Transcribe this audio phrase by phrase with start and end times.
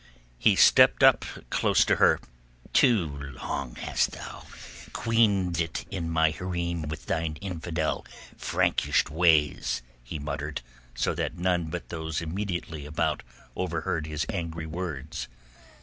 [0.39, 2.19] He stepped close up to her.
[2.73, 3.05] "Too
[3.39, 4.45] long already hast thou
[4.93, 10.63] queened it in my hareem with thine infidel, Frankish ways," he muttered,
[10.95, 13.21] so that none but those immediately about
[13.55, 15.27] overheard his angry words.